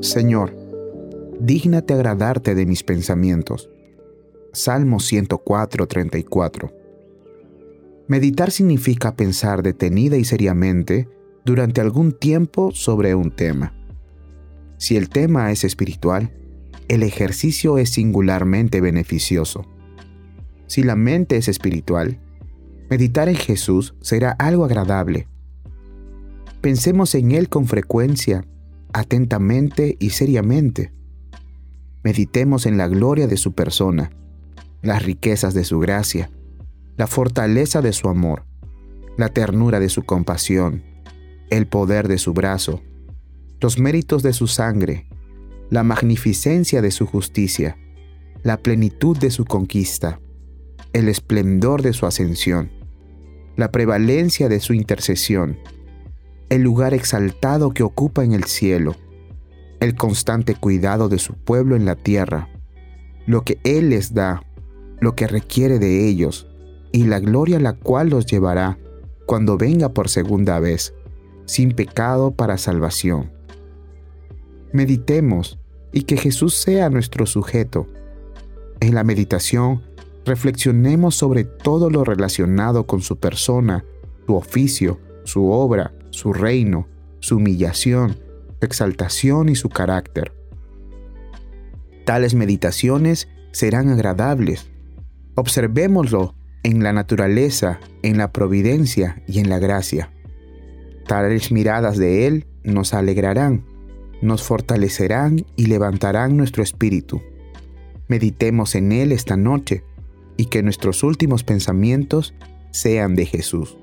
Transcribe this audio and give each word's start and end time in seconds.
Señor, 0.00 0.54
dígnate 1.40 1.94
agradarte 1.94 2.54
de 2.54 2.66
mis 2.66 2.82
pensamientos. 2.82 3.70
Salmo 4.52 5.00
104, 5.00 5.86
34. 5.86 6.72
Meditar 8.06 8.50
significa 8.50 9.16
pensar 9.16 9.62
detenida 9.62 10.16
y 10.16 10.24
seriamente 10.24 11.08
durante 11.44 11.80
algún 11.80 12.12
tiempo 12.12 12.70
sobre 12.72 13.14
un 13.14 13.30
tema. 13.30 13.74
Si 14.76 14.96
el 14.96 15.08
tema 15.08 15.50
es 15.50 15.64
espiritual, 15.64 16.30
el 16.88 17.02
ejercicio 17.02 17.78
es 17.78 17.90
singularmente 17.90 18.80
beneficioso. 18.80 19.64
Si 20.66 20.82
la 20.82 20.96
mente 20.96 21.36
es 21.36 21.48
espiritual, 21.48 22.20
meditar 22.90 23.28
en 23.28 23.36
Jesús 23.36 23.94
será 24.00 24.32
algo 24.32 24.64
agradable. 24.64 25.28
Pensemos 26.60 27.14
en 27.14 27.32
Él 27.32 27.48
con 27.48 27.66
frecuencia, 27.66 28.44
atentamente 28.94 29.96
y 29.98 30.10
seriamente. 30.10 30.92
Meditemos 32.04 32.64
en 32.64 32.78
la 32.78 32.86
gloria 32.86 33.26
de 33.26 33.36
su 33.36 33.52
persona, 33.52 34.10
las 34.82 35.02
riquezas 35.02 35.52
de 35.52 35.64
su 35.64 35.80
gracia, 35.80 36.30
la 36.96 37.08
fortaleza 37.08 37.82
de 37.82 37.92
su 37.92 38.08
amor, 38.08 38.46
la 39.18 39.28
ternura 39.28 39.80
de 39.80 39.88
su 39.88 40.04
compasión, 40.04 40.84
el 41.50 41.66
poder 41.66 42.06
de 42.06 42.18
su 42.18 42.32
brazo, 42.32 42.82
los 43.60 43.78
méritos 43.78 44.22
de 44.22 44.32
su 44.32 44.46
sangre, 44.46 45.08
la 45.70 45.82
magnificencia 45.82 46.80
de 46.80 46.92
su 46.92 47.04
justicia, 47.04 47.76
la 48.44 48.58
plenitud 48.58 49.18
de 49.18 49.30
su 49.30 49.44
conquista, 49.44 50.20
el 50.92 51.08
esplendor 51.08 51.82
de 51.82 51.94
su 51.94 52.06
ascensión, 52.06 52.70
la 53.56 53.72
prevalencia 53.72 54.48
de 54.48 54.60
su 54.60 54.72
intercesión, 54.72 55.58
el 56.54 56.62
lugar 56.62 56.94
exaltado 56.94 57.70
que 57.70 57.82
ocupa 57.82 58.24
en 58.24 58.32
el 58.32 58.44
cielo, 58.44 58.96
el 59.80 59.94
constante 59.94 60.54
cuidado 60.54 61.08
de 61.08 61.18
su 61.18 61.34
pueblo 61.34 61.76
en 61.76 61.84
la 61.84 61.96
tierra, 61.96 62.48
lo 63.26 63.42
que 63.42 63.58
Él 63.64 63.90
les 63.90 64.14
da, 64.14 64.42
lo 65.00 65.14
que 65.14 65.26
requiere 65.26 65.78
de 65.78 66.06
ellos, 66.06 66.48
y 66.92 67.04
la 67.04 67.20
gloria 67.20 67.56
a 67.56 67.60
la 67.60 67.72
cual 67.72 68.10
los 68.10 68.26
llevará 68.26 68.78
cuando 69.26 69.56
venga 69.56 69.90
por 69.90 70.08
segunda 70.08 70.58
vez, 70.60 70.94
sin 71.46 71.72
pecado 71.72 72.30
para 72.30 72.56
salvación 72.56 73.34
meditemos 74.74 75.60
y 75.92 76.02
que 76.02 76.16
Jesús 76.16 76.54
sea 76.54 76.90
nuestro 76.90 77.26
sujeto. 77.26 77.86
En 78.80 78.94
la 78.94 79.04
meditación, 79.04 79.82
reflexionemos 80.24 81.14
sobre 81.14 81.44
todo 81.44 81.90
lo 81.90 82.02
relacionado 82.02 82.84
con 82.84 83.00
su 83.00 83.16
persona, 83.16 83.84
su 84.26 84.34
oficio, 84.34 84.98
su 85.22 85.48
obra, 85.48 85.94
su 86.14 86.32
reino, 86.32 86.88
su 87.20 87.36
humillación, 87.36 88.16
su 88.58 88.66
exaltación 88.66 89.48
y 89.48 89.54
su 89.54 89.68
carácter. 89.68 90.32
Tales 92.04 92.34
meditaciones 92.34 93.28
serán 93.52 93.88
agradables. 93.88 94.70
Observémoslo 95.34 96.34
en 96.62 96.82
la 96.82 96.92
naturaleza, 96.92 97.80
en 98.02 98.18
la 98.18 98.32
providencia 98.32 99.22
y 99.26 99.40
en 99.40 99.48
la 99.48 99.58
gracia. 99.58 100.10
Tales 101.06 101.52
miradas 101.52 101.98
de 101.98 102.26
Él 102.26 102.46
nos 102.62 102.94
alegrarán 102.94 103.64
nos 104.24 104.42
fortalecerán 104.42 105.44
y 105.54 105.66
levantarán 105.66 106.36
nuestro 106.36 106.62
espíritu. 106.62 107.22
Meditemos 108.08 108.74
en 108.74 108.90
Él 108.92 109.12
esta 109.12 109.36
noche 109.36 109.84
y 110.36 110.46
que 110.46 110.62
nuestros 110.62 111.02
últimos 111.02 111.44
pensamientos 111.44 112.34
sean 112.70 113.14
de 113.14 113.26
Jesús. 113.26 113.76